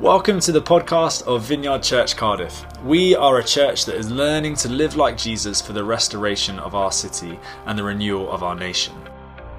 [0.00, 2.66] Welcome to the podcast of Vineyard Church Cardiff.
[2.84, 6.74] We are a church that is learning to live like Jesus for the restoration of
[6.74, 8.92] our city and the renewal of our nation.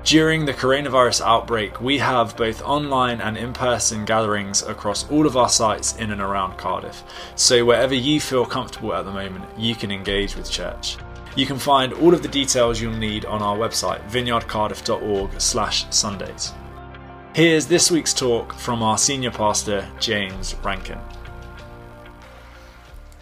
[0.04, 5.36] During the coronavirus outbreak, we have both online and in person gatherings across all of
[5.36, 7.04] our sites in and around Cardiff.
[7.34, 10.98] So, wherever you feel comfortable at the moment, you can engage with church.
[11.36, 16.54] You can find all of the details you'll need on our website, vineyardcardiff.org/slash Sundays.
[17.38, 20.98] Here's this week's talk from our senior pastor, James Rankin.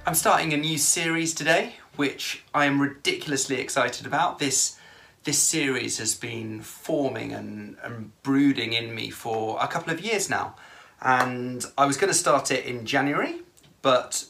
[0.06, 4.40] I'm starting a new series today, which I am ridiculously excited about.
[4.40, 4.80] This
[5.26, 10.30] this series has been forming and, and brooding in me for a couple of years
[10.30, 10.56] now.
[11.02, 13.42] And I was going to start it in January,
[13.82, 14.28] but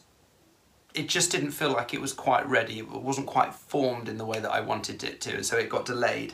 [0.96, 2.80] it just didn't feel like it was quite ready.
[2.80, 5.70] It wasn't quite formed in the way that I wanted it to, and so it
[5.70, 6.34] got delayed.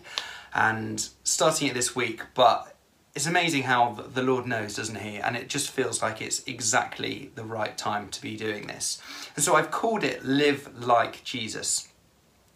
[0.54, 2.71] And starting it this week, but
[3.14, 5.18] it's amazing how the Lord knows, doesn't He?
[5.18, 9.02] And it just feels like it's exactly the right time to be doing this.
[9.36, 11.90] And so I've called it Live Like Jesus.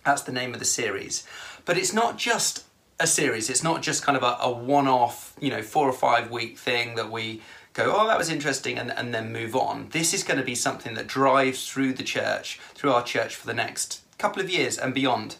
[0.06, 1.28] That's the name of the series.
[1.66, 2.64] But it's not just
[3.00, 5.94] a series, it's not just kind of a, a one off, you know, four or
[5.94, 7.42] five week thing that we
[7.74, 9.90] go, oh, that was interesting, and, and then move on.
[9.90, 13.48] This is going to be something that drives through the church, through our church for
[13.48, 15.36] the next couple of years and beyond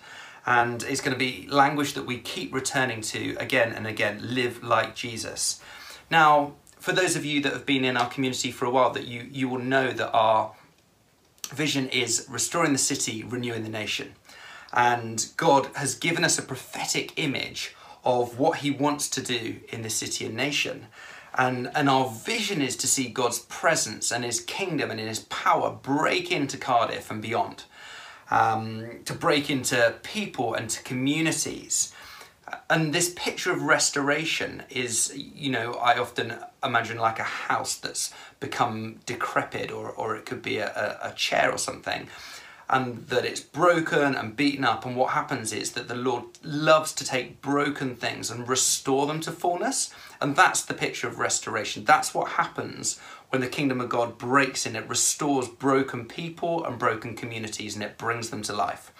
[0.46, 4.64] and it's going to be language that we keep returning to again and again live
[4.64, 5.62] like jesus.
[6.10, 9.08] Now for those of you that have been in our community for a while that
[9.08, 10.54] you you will know that our
[11.50, 14.14] vision is restoring the city renewing the nation.
[14.74, 19.82] And god has given us a prophetic image of what he wants to do in
[19.82, 20.88] the city and nation.
[21.38, 25.70] And, and our vision is to see God's presence and His kingdom and His power
[25.70, 27.66] break into Cardiff and beyond
[28.32, 31.94] um, to break into people and to communities.
[32.70, 38.14] And this picture of restoration is, you know, I often imagine like a house that's
[38.40, 42.08] become decrepit, or, or it could be a, a chair or something
[42.70, 44.86] and that it's broken and beaten up.
[44.86, 49.20] And what happens is that the Lord loves to take broken things and restore them
[49.22, 49.94] to fullness.
[50.20, 51.86] And that's the picture of restoration.
[51.86, 56.80] That's what happens when the kingdom of God breaks in, it restores broken people and
[56.80, 58.94] broken communities and it brings them to life.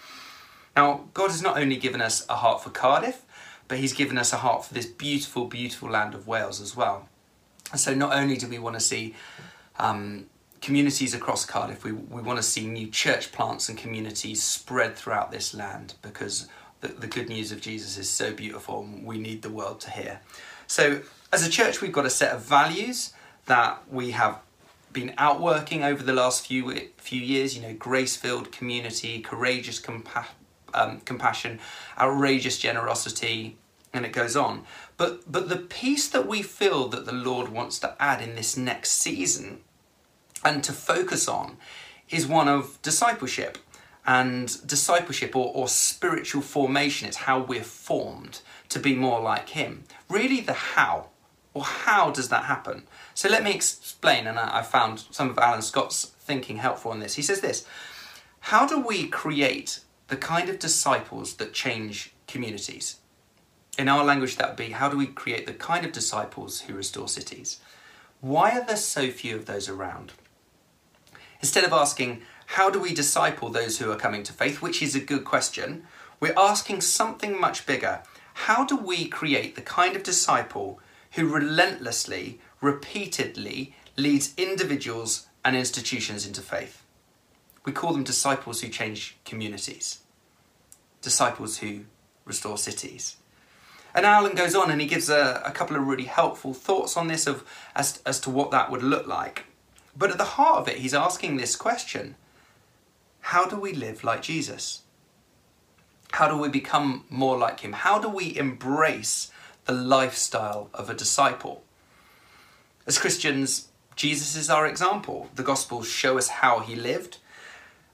[0.76, 3.22] Now, God has not only given us a heart for Cardiff,
[3.66, 7.08] but He's given us a heart for this beautiful, beautiful land of Wales as well.
[7.72, 9.14] And so, not only do we want to see
[9.78, 10.26] um,
[10.66, 15.30] communities across Cardiff, we, we want to see new church plants and communities spread throughout
[15.30, 16.48] this land because
[16.80, 19.90] the, the good news of Jesus is so beautiful and we need the world to
[19.92, 20.18] hear.
[20.66, 23.12] So, as a church, we've got a set of values
[23.44, 24.40] that we have
[24.92, 27.56] been outworking over the last few few years.
[27.56, 30.34] You know, grace-filled community, courageous compa-
[30.74, 31.60] um, compassion,
[31.96, 33.56] outrageous generosity,
[33.92, 34.64] and it goes on.
[34.96, 38.56] But but the piece that we feel that the Lord wants to add in this
[38.56, 39.60] next season
[40.46, 41.56] and to focus on
[42.08, 43.58] is one of discipleship.
[44.06, 49.82] And discipleship or, or spiritual formation is how we're formed to be more like Him.
[50.08, 51.08] Really, the how.
[51.52, 52.84] Or how does that happen?
[53.14, 57.14] So let me explain, and I found some of Alan Scott's thinking helpful on this.
[57.14, 57.66] He says this
[58.40, 62.98] How do we create the kind of disciples that change communities?
[63.76, 66.74] In our language, that would be how do we create the kind of disciples who
[66.74, 67.58] restore cities?
[68.20, 70.12] Why are there so few of those around?
[71.40, 74.94] Instead of asking, how do we disciple those who are coming to faith, which is
[74.94, 75.84] a good question,
[76.20, 78.02] we're asking something much bigger.
[78.34, 80.80] How do we create the kind of disciple
[81.12, 86.82] who relentlessly repeatedly leads individuals and institutions into faith.
[87.64, 90.00] We call them disciples who change communities,
[91.02, 91.84] disciples who
[92.24, 93.16] restore cities.
[93.94, 97.06] And Alan goes on and he gives a, a couple of really helpful thoughts on
[97.06, 97.44] this of
[97.74, 99.44] as, as to what that would look like.
[99.96, 102.16] But at the heart of it, he's asking this question
[103.20, 104.82] How do we live like Jesus?
[106.12, 107.72] How do we become more like him?
[107.72, 109.30] How do we embrace
[109.64, 111.64] the lifestyle of a disciple?
[112.86, 115.30] As Christians, Jesus is our example.
[115.34, 117.18] The Gospels show us how he lived.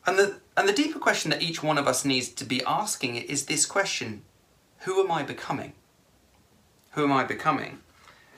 [0.05, 3.17] And the, and the deeper question that each one of us needs to be asking
[3.17, 4.23] is this question
[4.81, 5.73] Who am I becoming?
[6.93, 7.79] Who am I becoming?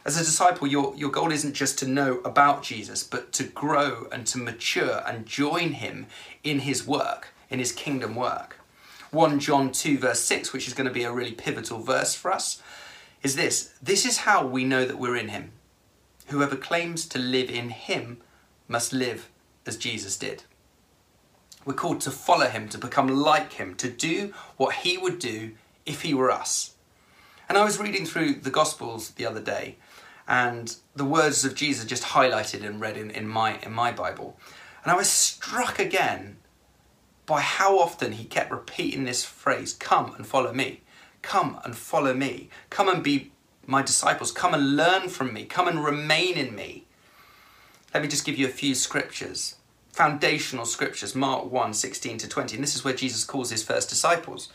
[0.04, 4.06] As a disciple, your, your goal isn't just to know about Jesus, but to grow
[4.12, 6.06] and to mature and join him
[6.42, 8.60] in his work, in his kingdom work.
[9.12, 12.30] 1 John 2, verse 6, which is going to be a really pivotal verse for
[12.30, 12.60] us,
[13.22, 15.52] is this This is how we know that we're in him.
[16.26, 18.18] Whoever claims to live in him
[18.68, 19.30] must live
[19.64, 20.42] as Jesus did.
[21.64, 25.52] We're called to follow him, to become like him, to do what he would do
[25.86, 26.74] if he were us.
[27.48, 29.76] And I was reading through the Gospels the other day,
[30.26, 34.36] and the words of Jesus just highlighted and read in, in my in my Bible.
[34.82, 36.36] And I was struck again
[37.26, 40.80] by how often he kept repeating this phrase, come and follow me.
[41.22, 42.50] Come and follow me.
[42.68, 43.32] Come and be
[43.66, 44.30] my disciples.
[44.30, 45.46] Come and learn from me.
[45.46, 46.84] Come and remain in me.
[47.94, 49.56] Let me just give you a few scriptures.
[49.90, 52.56] Foundational scriptures, Mark 1 16 to 20.
[52.56, 54.48] And this is where Jesus calls his first disciples.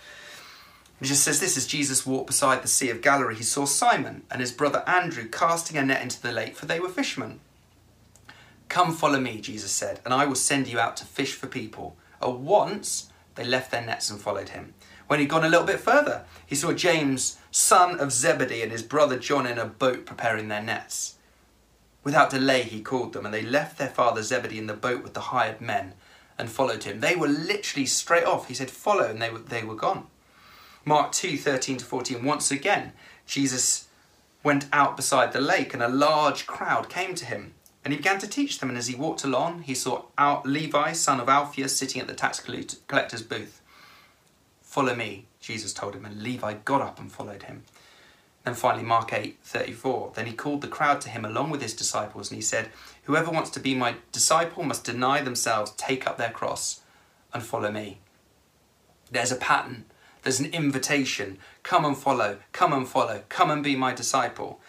[1.02, 4.24] It just says this as Jesus walked beside the Sea of Galilee, he saw Simon
[4.30, 7.40] and his brother Andrew casting a net into the lake, for they were fishermen.
[8.68, 11.96] Come follow me, Jesus said, and I will send you out to fish for people.
[12.22, 14.74] At once they left their nets and followed him.
[15.08, 18.84] When he'd gone a little bit further, he saw James, son of Zebedee, and his
[18.84, 21.16] brother John in a boat preparing their nets.
[22.04, 25.14] Without delay, he called them, and they left their father Zebedee in the boat with
[25.14, 25.94] the hired men
[26.38, 27.00] and followed him.
[27.00, 28.50] They were literally straight off.
[28.50, 30.08] He said, Follow, and they were, they were gone.
[30.86, 32.24] Mark 2 13 to 14.
[32.24, 32.94] Once again,
[33.26, 33.88] Jesus
[34.44, 37.54] went out beside the lake, and a large crowd came to him.
[37.84, 40.04] And he began to teach them, and as he walked along, he saw
[40.44, 43.62] Levi, son of Alphaeus, sitting at the tax collector's booth.
[44.62, 47.64] Follow me, Jesus told him, and Levi got up and followed him.
[48.44, 50.14] Then finally, Mark 8 34.
[50.16, 52.70] Then he called the crowd to him along with his disciples, and he said,
[53.04, 56.82] Whoever wants to be my disciple must deny themselves, take up their cross,
[57.34, 58.00] and follow me.
[59.12, 59.86] There's a pattern,
[60.24, 61.38] there's an invitation.
[61.64, 64.60] Come and follow, come and follow, come and be my disciple.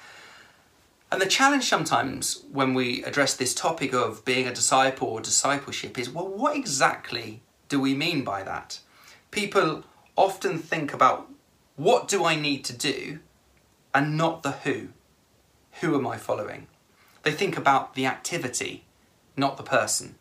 [1.12, 5.98] And the challenge sometimes when we address this topic of being a disciple or discipleship
[5.98, 8.78] is well, what exactly do we mean by that?
[9.30, 9.84] People
[10.16, 11.28] often think about
[11.76, 13.18] what do I need to do
[13.92, 14.88] and not the who.
[15.80, 16.68] Who am I following?
[17.22, 18.84] They think about the activity,
[19.36, 20.16] not the person.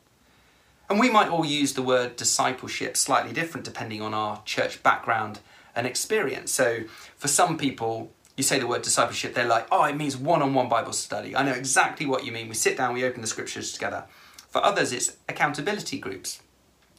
[0.89, 5.39] And we might all use the word discipleship slightly different depending on our church background
[5.75, 6.51] and experience.
[6.51, 6.83] So
[7.15, 10.53] for some people, you say the word discipleship, they're like, oh, it means one on
[10.53, 11.35] one Bible study.
[11.35, 12.49] I know exactly what you mean.
[12.49, 14.05] We sit down, we open the scriptures together.
[14.49, 16.41] For others, it's accountability groups.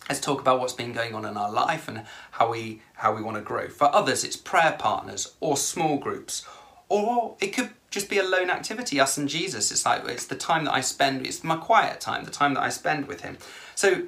[0.08, 3.22] Let's talk about what's been going on in our life and how we how we
[3.22, 3.68] want to grow.
[3.68, 6.46] For others, it's prayer partners or small groups,
[6.90, 9.70] or it could just be a lone activity, us and Jesus.
[9.70, 12.62] It's like it's the time that I spend, it's my quiet time, the time that
[12.62, 13.38] I spend with Him.
[13.74, 14.02] So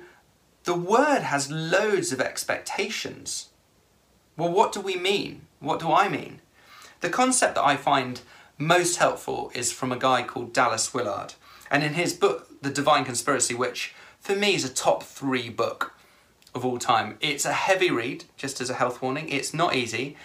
[0.65, 3.49] the word has loads of expectations.
[4.37, 5.43] Well, what do we mean?
[5.61, 6.41] What do I mean?
[7.01, 8.21] The concept that I find
[8.59, 11.35] most helpful is from a guy called Dallas Willard.
[11.71, 15.95] And in his book, The Divine Conspiracy, which for me is a top three book
[16.55, 19.29] of all time, it's a heavy read, just as a health warning.
[19.29, 20.17] It's not easy,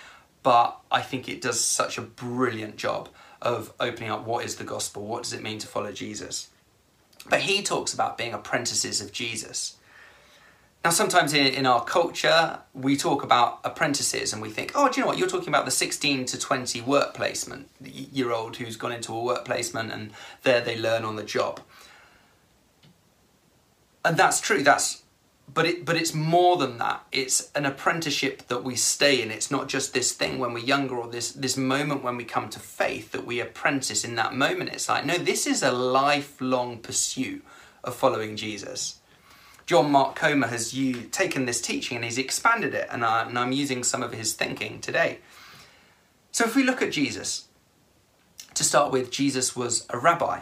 [0.48, 3.10] but I think it does such a brilliant job
[3.42, 6.48] of opening up what is the gospel, what does it mean to follow Jesus.
[7.30, 9.76] But he talks about being apprentices of Jesus.
[10.86, 14.96] Now, sometimes in, in our culture, we talk about apprentices and we think, oh, do
[14.96, 15.18] you know what?
[15.18, 19.22] You're talking about the 16 to 20 work placement year old who's gone into a
[19.22, 20.12] work placement and
[20.44, 21.60] there they learn on the job.
[24.06, 24.64] And that's true.
[24.64, 25.04] That's
[25.54, 27.06] but it but it's more than that.
[27.12, 29.32] It's an apprenticeship that we stay in.
[29.32, 32.50] It's not just this thing when we're younger or this this moment when we come
[32.50, 34.72] to faith that we apprentice in that moment.
[34.72, 37.44] It's like no, this is a lifelong pursuit
[37.84, 39.00] of following Jesus.
[39.68, 43.38] John Mark Comer has you, taken this teaching and he's expanded it, and, I, and
[43.38, 45.20] I'm using some of his thinking today.
[46.32, 47.50] So, if we look at Jesus,
[48.54, 50.40] to start with, Jesus was a rabbi,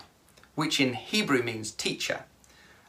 [0.53, 2.25] which in Hebrew means teacher.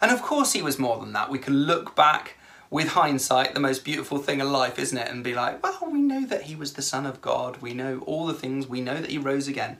[0.00, 1.30] And of course, he was more than that.
[1.30, 2.36] We can look back
[2.70, 5.08] with hindsight, the most beautiful thing in life, isn't it?
[5.08, 7.58] And be like, well, we know that he was the Son of God.
[7.62, 8.66] We know all the things.
[8.66, 9.78] We know that he rose again.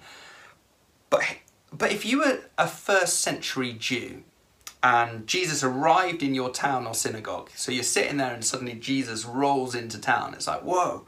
[1.10, 1.24] But,
[1.72, 4.22] but if you were a first century Jew,
[4.82, 7.50] and Jesus arrived in your town or synagogue.
[7.56, 10.32] So you're sitting there and suddenly Jesus rolls into town.
[10.34, 11.06] It's like, whoa.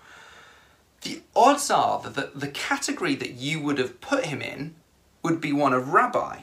[1.02, 4.74] The odds are that the, the category that you would have put him in
[5.22, 6.40] would be one of rabbi.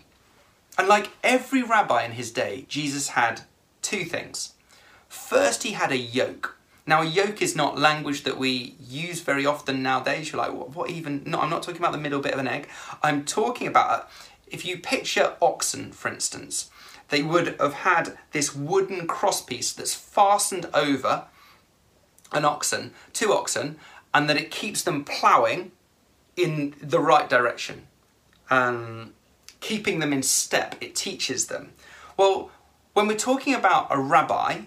[0.78, 3.42] And like every rabbi in his day, Jesus had
[3.82, 4.54] two things.
[5.08, 6.58] First, he had a yoke.
[6.88, 10.32] Now, a yoke is not language that we use very often nowadays.
[10.32, 11.24] You're like, what, what even?
[11.26, 12.68] No, I'm not talking about the middle bit of an egg.
[13.02, 14.10] I'm talking about
[14.48, 16.70] if you picture oxen, for instance,
[17.10, 21.26] they would have had this wooden crosspiece that's fastened over
[22.32, 23.78] an oxen, two oxen,
[24.14, 25.72] and that it keeps them ploughing
[26.36, 27.88] in the right direction.
[28.50, 29.14] Um,
[29.66, 31.72] keeping them in step, it teaches them.
[32.18, 32.52] Well,
[32.94, 34.62] when we're talking about a rabbi,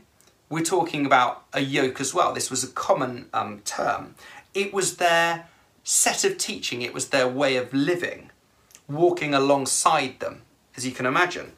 [0.51, 2.35] we're talking about a yoke as well.
[2.35, 4.17] This was a common um, term.
[4.55, 5.47] It was their
[5.85, 8.31] set of teaching, it was their way of living,
[8.89, 10.43] walking alongside them,
[10.77, 11.53] as you can imagine.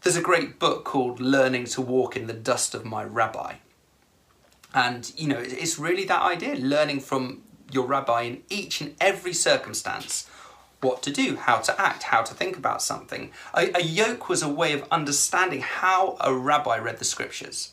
[0.00, 3.56] There's a great book called Learning to Walk in the Dust of My Rabbi.
[4.72, 9.34] And, you know, it's really that idea learning from your rabbi in each and every
[9.34, 10.26] circumstance,
[10.80, 13.32] what to do, how to act, how to think about something.
[13.54, 17.72] A, a yoke was a way of understanding how a rabbi read the scriptures.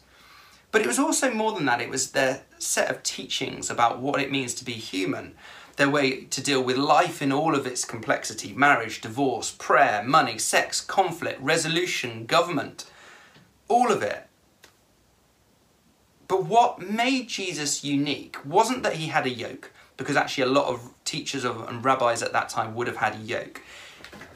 [0.72, 4.20] But it was also more than that, it was their set of teachings about what
[4.20, 5.36] it means to be human,
[5.78, 10.38] their way to deal with life in all of its complexity marriage, divorce, prayer, money,
[10.38, 12.86] sex, conflict, resolution, government,
[13.68, 14.28] all of it.
[16.28, 20.68] But what made Jesus unique wasn't that he had a yoke, because actually a lot
[20.68, 23.62] of teachers and rabbis at that time would have had a yoke.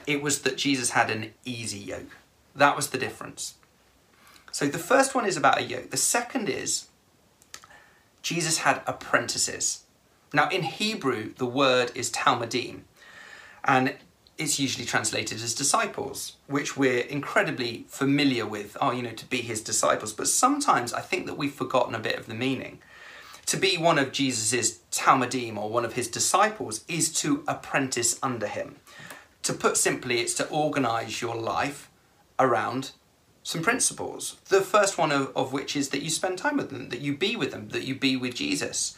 [0.08, 2.18] It was that Jesus had an easy yoke.
[2.56, 3.56] That was the difference.
[4.52, 5.92] So the first one is about a yoke.
[5.92, 6.88] The second is
[8.22, 9.84] Jesus had apprentices.
[10.34, 12.82] Now in Hebrew, the word is Talmudim,
[13.64, 13.96] and
[14.38, 18.78] it's usually translated as disciples, which we're incredibly familiar with.
[18.80, 20.14] Oh, you know, to be his disciples.
[20.14, 22.80] But sometimes I think that we've forgotten a bit of the meaning.
[23.50, 28.46] To be one of Jesus's Talmudim or one of his disciples is to apprentice under
[28.46, 28.76] him.
[29.42, 31.90] To put simply, it's to organize your life
[32.38, 32.92] around
[33.42, 34.36] some principles.
[34.50, 37.18] The first one of, of which is that you spend time with them, that you
[37.18, 38.96] be with them, that you be with Jesus.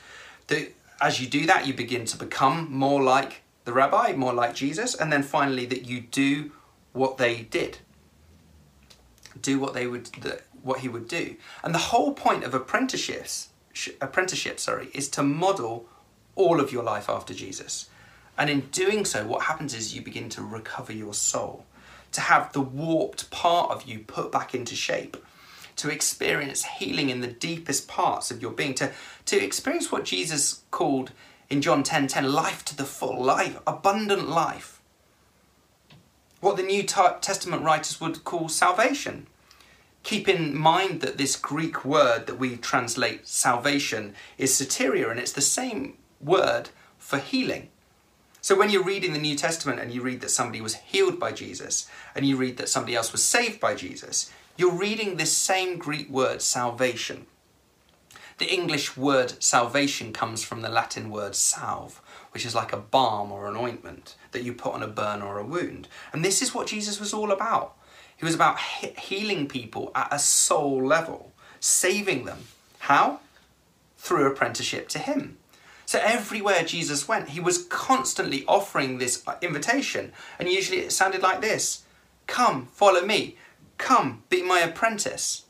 [0.47, 4.53] That as you do that, you begin to become more like the rabbi, more like
[4.53, 6.51] Jesus, and then finally that you do
[6.91, 7.77] what they did.
[9.41, 10.09] Do what they would,
[10.61, 11.37] what he would do.
[11.63, 13.47] And the whole point of apprenticeships
[14.01, 15.87] apprenticeship, sorry, is to model
[16.35, 17.89] all of your life after Jesus.
[18.37, 21.65] And in doing so, what happens is you begin to recover your soul,
[22.13, 25.17] to have the warped part of you put back into shape,
[25.75, 28.91] to experience healing in the deepest parts of your being, to,
[29.25, 31.11] to experience what Jesus called
[31.49, 34.81] in John 10 10 life to the full, life, abundant life.
[36.39, 39.27] What the New Testament writers would call salvation
[40.03, 45.31] keep in mind that this Greek word that we translate salvation is soteria, and it's
[45.31, 47.69] the same word for healing.
[48.41, 51.31] So when you're reading the New Testament and you read that somebody was healed by
[51.31, 55.77] Jesus, and you read that somebody else was saved by Jesus, you're reading this same
[55.77, 57.27] Greek word salvation.
[58.39, 63.31] The English word salvation comes from the Latin word salve, which is like a balm
[63.31, 65.87] or an ointment that you put on a burn or a wound.
[66.11, 67.75] And this is what Jesus was all about.
[68.21, 72.45] He was about he- healing people at a soul level, saving them.
[72.77, 73.19] How?
[73.97, 75.39] Through apprenticeship to Him.
[75.87, 80.13] So everywhere Jesus went, He was constantly offering this uh, invitation.
[80.37, 81.83] And usually it sounded like this
[82.27, 83.37] Come, follow me.
[83.79, 85.45] Come, be my apprentice.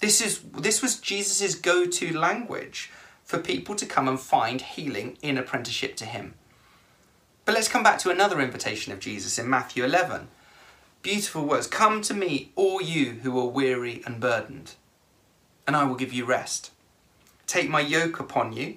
[0.00, 2.90] This, is, this was Jesus' go to language
[3.24, 6.34] for people to come and find healing in apprenticeship to Him.
[7.46, 10.28] But let's come back to another invitation of Jesus in Matthew 11
[11.02, 14.74] beautiful words Come to me, all you who are weary and burdened,
[15.66, 16.70] and I will give you rest.
[17.46, 18.76] Take my yoke upon you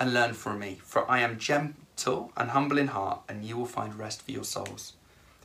[0.00, 3.66] and learn from me, for I am gentle and humble in heart, and you will
[3.66, 4.94] find rest for your souls.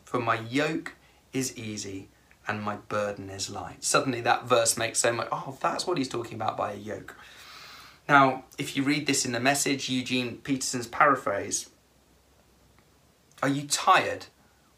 [0.06, 0.94] For my yoke
[1.34, 2.08] is easy
[2.48, 3.84] and my burden is light.
[3.84, 5.28] Suddenly, that verse makes so much.
[5.32, 7.16] Oh, that's what he's talking about by a yoke.
[8.08, 11.70] Now, if you read this in the message, Eugene Peterson's paraphrase,
[13.44, 14.28] are you tired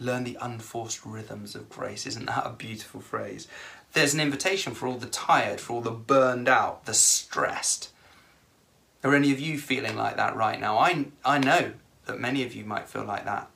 [0.00, 2.06] Learn the unforced rhythms of grace.
[2.06, 3.46] Isn't that a beautiful phrase?
[3.92, 7.90] There's an invitation for all the tired, for all the burned out, the stressed.
[9.04, 10.78] Are any of you feeling like that right now?
[10.78, 11.72] I, I know
[12.06, 13.48] that many of you might feel like that.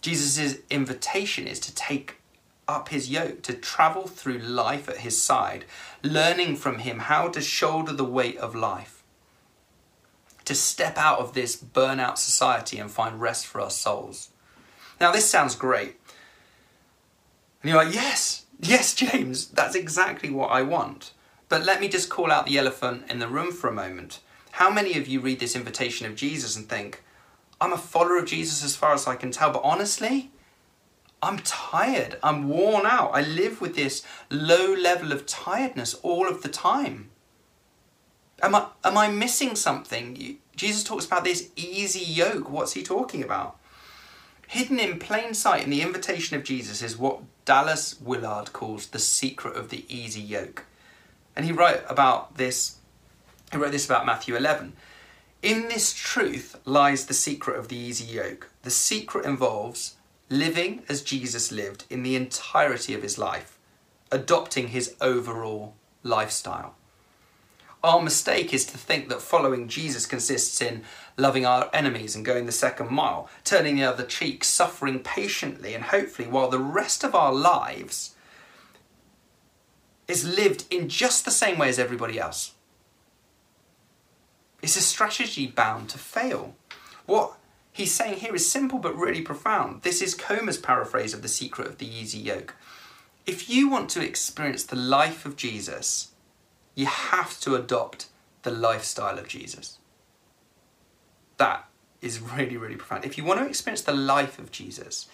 [0.00, 2.18] Jesus' invitation is to take
[2.68, 5.64] up his yoke, to travel through life at his side,
[6.02, 9.02] learning from him how to shoulder the weight of life,
[10.44, 14.30] to step out of this burnout society and find rest for our souls.
[15.00, 15.96] Now, this sounds great.
[17.62, 21.12] And you're like, yes, Yes, James, that's exactly what I want.
[21.48, 24.20] But let me just call out the elephant in the room for a moment.
[24.52, 27.02] How many of you read this invitation of Jesus and think,
[27.60, 30.30] I'm a follower of Jesus as far as I can tell, but honestly,
[31.22, 32.18] I'm tired.
[32.22, 33.10] I'm worn out.
[33.12, 37.10] I live with this low level of tiredness all of the time.
[38.42, 40.38] Am I, am I missing something?
[40.56, 42.50] Jesus talks about this easy yoke.
[42.50, 43.58] What's he talking about?
[44.54, 49.00] Hidden in plain sight in the invitation of Jesus is what Dallas Willard calls the
[49.00, 50.62] secret of the easy yoke.
[51.34, 52.76] And he wrote about this,
[53.50, 54.74] he wrote this about Matthew 11.
[55.42, 58.48] In this truth lies the secret of the easy yoke.
[58.62, 59.96] The secret involves
[60.30, 63.58] living as Jesus lived in the entirety of his life,
[64.12, 66.76] adopting his overall lifestyle.
[67.84, 70.84] Our mistake is to think that following Jesus consists in
[71.18, 75.84] loving our enemies and going the second mile, turning the other cheek, suffering patiently, and
[75.84, 78.14] hopefully, while the rest of our lives
[80.08, 82.52] is lived in just the same way as everybody else.
[84.62, 86.54] It's a strategy bound to fail.
[87.04, 87.34] What
[87.70, 89.82] he's saying here is simple but really profound.
[89.82, 92.54] This is Comer's paraphrase of the secret of the easy yoke.
[93.26, 96.12] If you want to experience the life of Jesus,
[96.74, 98.08] you have to adopt
[98.42, 99.78] the lifestyle of Jesus.
[101.36, 101.68] That
[102.00, 103.04] is really, really profound.
[103.04, 105.08] If you want to experience the life of Jesus,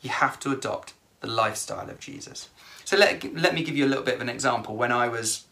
[0.00, 2.48] you have to adopt the lifestyle of Jesus.
[2.84, 4.76] So let, let me give you a little bit of an example.
[4.76, 5.44] When I was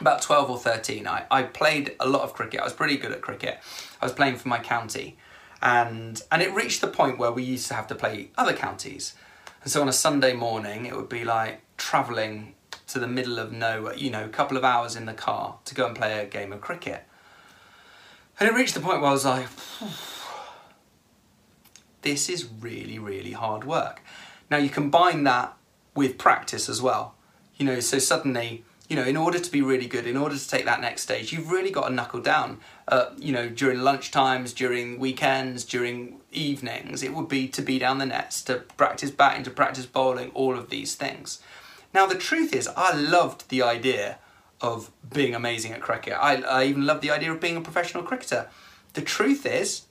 [0.00, 2.60] about 12 or 13, I, I played a lot of cricket.
[2.60, 3.58] I was pretty good at cricket.
[4.00, 5.18] I was playing for my county.
[5.62, 9.14] And, and it reached the point where we used to have to play other counties.
[9.62, 12.54] And so on a Sunday morning, it would be like travelling
[12.92, 15.74] to the middle of nowhere, you know, a couple of hours in the car to
[15.74, 17.04] go and play a game of cricket.
[18.38, 19.46] And it reached the point where I was like,
[22.02, 24.00] this is really, really hard work.
[24.50, 25.56] Now you combine that
[25.94, 27.14] with practice as well.
[27.56, 30.48] You know, so suddenly, you know, in order to be really good, in order to
[30.48, 32.58] take that next stage, you've really got to knuckle down.
[32.88, 37.78] Uh, you know, during lunch times, during weekends, during evenings, it would be to be
[37.78, 41.40] down the nets, to practice batting, to practice bowling, all of these things.
[41.92, 44.18] Now, the truth is, I loved the idea
[44.60, 46.14] of being amazing at cricket.
[46.14, 48.48] I, I even loved the idea of being a professional cricketer.
[48.92, 49.82] The truth is,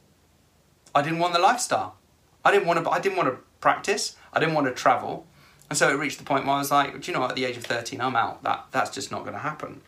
[0.93, 1.95] I didn't want the lifestyle.
[2.43, 2.89] I didn't want to.
[2.89, 4.15] I didn't want to practice.
[4.33, 5.25] I didn't want to travel.
[5.69, 7.23] And so it reached the point where I was like, do you know?
[7.25, 8.43] At the age of 13, I'm out.
[8.43, 9.81] That that's just not going to happen.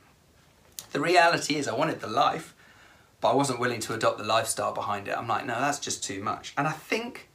[0.91, 2.53] The reality is, I wanted the life,
[3.21, 5.17] but I wasn't willing to adopt the lifestyle behind it.
[5.17, 6.53] I'm like, no, that's just too much.
[6.57, 7.29] And I think,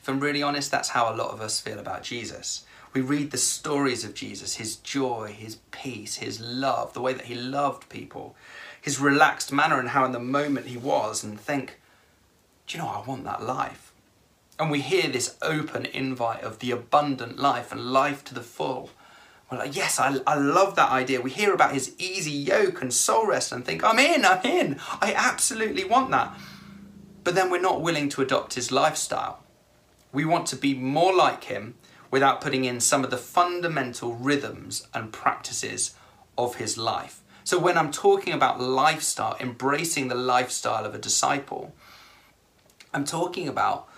[0.00, 2.64] if I'm really honest, that's how a lot of us feel about Jesus.
[2.92, 7.26] We read the stories of Jesus, his joy, his peace, his love, the way that
[7.26, 8.34] he loved people,
[8.80, 11.78] his relaxed manner, and how in the moment he was, and think,
[12.66, 13.92] do you know, I want that life.
[14.58, 18.90] And we hear this open invite of the abundant life and life to the full.
[19.50, 21.20] We're like, yes, I, I love that idea.
[21.20, 24.78] We hear about his easy yoke and soul rest and think, I'm in, I'm in.
[25.00, 26.36] I absolutely want that.
[27.24, 29.42] But then we're not willing to adopt his lifestyle.
[30.12, 31.76] We want to be more like him
[32.10, 35.94] without putting in some of the fundamental rhythms and practices
[36.36, 37.22] of his life.
[37.44, 41.74] So, when I'm talking about lifestyle, embracing the lifestyle of a disciple,
[42.92, 43.88] I'm talking about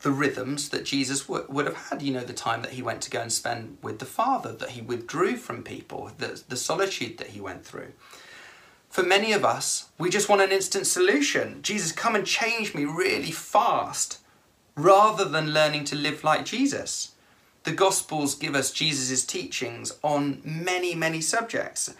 [0.00, 2.02] the rhythms that Jesus w- would have had.
[2.02, 4.70] You know, the time that he went to go and spend with the Father, that
[4.70, 7.92] he withdrew from people, the, the solitude that he went through.
[8.88, 11.62] For many of us, we just want an instant solution.
[11.62, 14.18] Jesus, come and change me really fast,
[14.74, 17.12] rather than learning to live like Jesus
[17.66, 21.92] the Gospels give us Jesus' teachings on many, many subjects.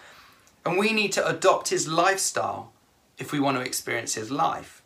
[0.64, 2.72] And we need to adopt his lifestyle
[3.18, 4.80] if we want to experience his life.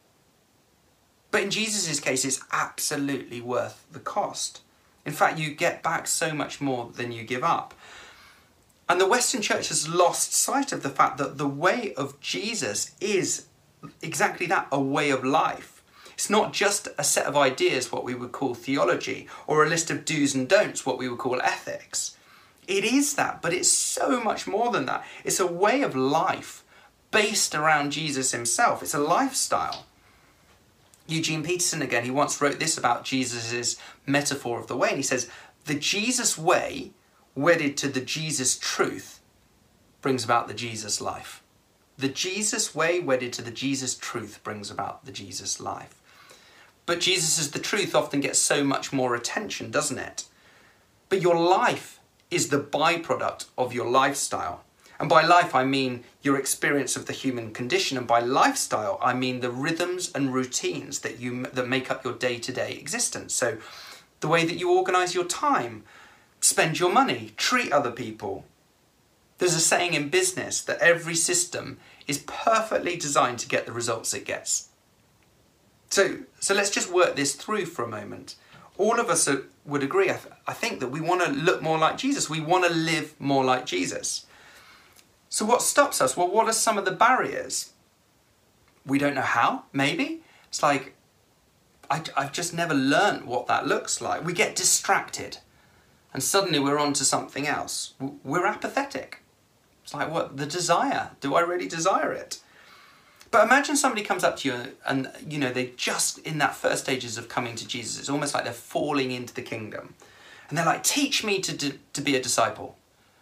[1.31, 4.63] But in Jesus' case, it's absolutely worth the cost.
[5.05, 7.75] In fact, you get back so much more than you give up.
[8.89, 12.97] And the Western Church has lost sight of the fact that the way of Jesus
[13.03, 13.47] is
[14.01, 15.80] exactly that a way of life.
[16.21, 19.91] It's not just a set of ideas, what we would call theology, or a list
[19.91, 22.15] of do's and don'ts, what we would call ethics.
[22.69, 25.03] It is that, but it's so much more than that.
[25.25, 26.63] It's a way of life
[27.11, 29.87] based around Jesus himself, it's a lifestyle.
[31.07, 35.03] Eugene Peterson, again, he once wrote this about Jesus' metaphor of the way, and he
[35.03, 35.31] says,
[35.65, 36.91] The Jesus way,
[37.35, 39.21] wedded to the Jesus truth,
[40.03, 41.43] brings about the Jesus life.
[41.97, 45.97] The Jesus way, wedded to the Jesus truth, brings about the Jesus life.
[46.91, 50.25] But Jesus is the truth often gets so much more attention, doesn't it?
[51.09, 52.01] But your life
[52.33, 54.65] is the byproduct of your lifestyle.
[54.99, 57.97] And by life, I mean your experience of the human condition.
[57.97, 62.15] And by lifestyle, I mean the rhythms and routines that, you, that make up your
[62.15, 63.37] day to day existence.
[63.37, 63.59] So,
[64.19, 65.85] the way that you organize your time,
[66.41, 68.47] spend your money, treat other people.
[69.39, 74.13] There's a saying in business that every system is perfectly designed to get the results
[74.13, 74.70] it gets.
[75.91, 78.37] So, so let's just work this through for a moment.
[78.79, 81.61] All of us are, would agree, I, th- I think, that we want to look
[81.61, 82.31] more like Jesus.
[82.31, 84.27] We want to live more like Jesus.
[85.29, 86.17] So, what stops us?
[86.17, 87.73] Well, what are some of the barriers?
[88.87, 90.23] We don't know how, maybe.
[90.49, 90.95] It's like,
[91.91, 94.25] I, I've just never learned what that looks like.
[94.25, 95.39] We get distracted
[96.13, 97.95] and suddenly we're on to something else.
[98.25, 99.23] We're apathetic.
[99.85, 100.37] It's like, what?
[100.37, 101.11] The desire.
[101.21, 102.41] Do I really desire it?
[103.31, 106.85] But imagine somebody comes up to you and, you know, they're just in that first
[106.85, 107.99] stages of coming to Jesus.
[107.99, 109.95] It's almost like they're falling into the kingdom.
[110.49, 112.77] And they're like, teach me to, to, to be a disciple.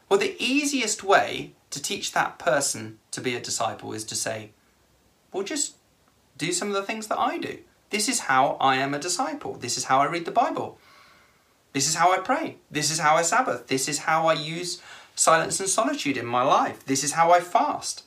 [0.08, 4.50] Well, the easiest way to teach that person to be a disciple is to say,
[5.30, 5.74] well, just
[6.38, 7.58] do some of the things that I do.
[7.90, 9.54] This is how I am a disciple.
[9.54, 10.78] This is how I read the Bible.
[11.74, 12.56] This is how I pray.
[12.70, 13.66] This is how I Sabbath.
[13.66, 14.80] This is how I use
[15.14, 16.84] silence and solitude in my life.
[16.86, 18.04] This is how I fast.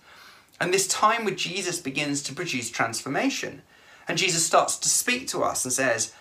[0.61, 3.63] And this time with Jesus begins to produce transformation.
[4.07, 6.13] And Jesus starts to speak to us and says,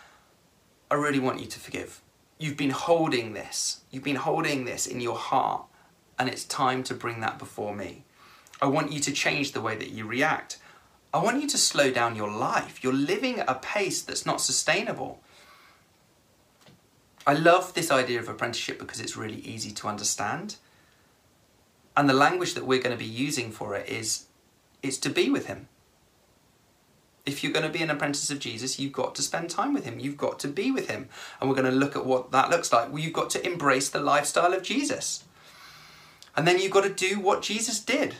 [0.90, 2.00] I really want you to forgive.
[2.38, 3.82] You've been holding this.
[3.90, 5.66] You've been holding this in your heart,
[6.18, 8.04] and it's time to bring that before me.
[8.62, 10.56] I want you to change the way that you react.
[11.12, 12.82] I want you to slow down your life.
[12.82, 15.20] You're living at a pace that's not sustainable.
[17.26, 20.56] I love this idea of apprenticeship because it's really easy to understand.
[21.94, 24.28] And the language that we're going to be using for it is
[24.82, 25.68] it's to be with him.
[27.26, 29.84] If you're going to be an apprentice of Jesus, you've got to spend time with
[29.84, 30.00] him.
[30.00, 31.08] You've got to be with him.
[31.40, 32.88] And we're going to look at what that looks like.
[32.88, 35.24] Well, you've got to embrace the lifestyle of Jesus.
[36.36, 38.16] And then you've got to do what Jesus did.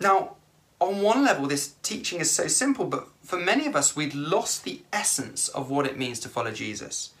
[0.00, 0.36] Now,
[0.80, 4.64] on one level, this teaching is so simple, but for many of us, we've lost
[4.64, 7.12] the essence of what it means to follow Jesus.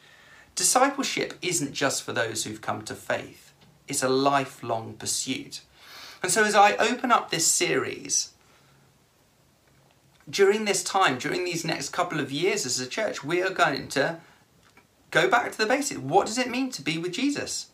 [0.54, 3.52] Discipleship isn't just for those who've come to faith,
[3.88, 5.60] it's a lifelong pursuit.
[6.26, 8.32] And so, as I open up this series,
[10.28, 13.86] during this time, during these next couple of years as a church, we are going
[13.90, 14.18] to
[15.12, 16.00] go back to the basics.
[16.00, 17.68] What does it mean to be with Jesus?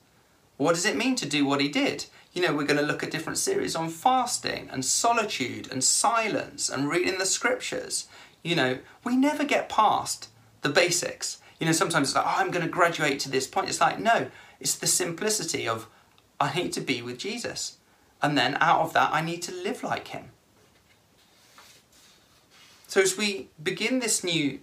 [0.59, 2.05] What does it mean to do what he did?
[2.35, 6.69] You know, we're going to look at different series on fasting and solitude and silence
[6.69, 8.07] and reading the scriptures.
[8.43, 10.29] You know, we never get past
[10.61, 11.41] the basics.
[11.59, 13.71] You know, sometimes it's like, oh, I'm going to graduate to this point.
[13.71, 14.27] It's like, no,
[14.61, 15.89] it's the simplicity of,
[16.39, 17.79] I need to be with Jesus.
[18.23, 20.31] And then out of that, I need to live like him.
[22.87, 24.61] So, as we begin this new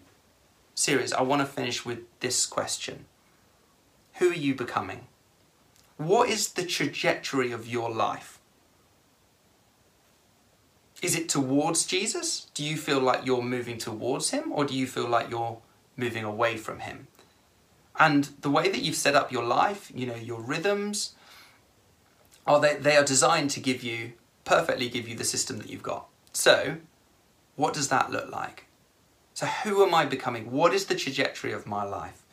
[0.76, 3.06] series, I want to finish with this question
[4.16, 5.08] Who are you becoming?
[5.98, 8.40] What is the trajectory of your life?
[11.02, 12.48] Is it towards Jesus?
[12.54, 15.58] Do you feel like you're moving towards Him, or do you feel like you're
[15.98, 17.08] moving away from Him?
[17.98, 21.16] And the way that you've set up your life, you know, your rhythms,
[22.48, 24.14] are they, they are designed to give you,
[24.46, 26.08] perfectly give you the system that you've got.
[26.34, 26.78] So,
[27.56, 28.66] what does that look like?
[29.34, 30.52] So, who am I becoming?
[30.52, 32.24] What is the trajectory of my life?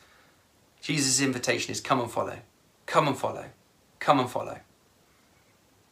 [0.81, 2.39] Jesus' invitation is come and follow,
[2.85, 3.45] come and follow,
[3.99, 4.59] come and follow.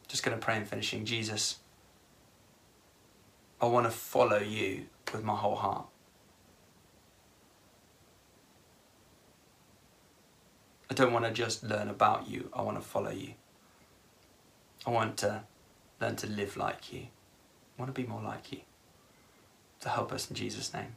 [0.08, 1.04] Just going to pray and finishing.
[1.04, 1.58] Jesus,
[3.60, 5.86] I want to follow you with my whole heart.
[10.90, 13.34] I don't want to just learn about you, I want to follow you.
[14.86, 15.42] I want to
[16.00, 17.00] learn to live like you.
[17.00, 18.60] I want to be more like you.
[19.80, 20.94] To help us in Jesus' name.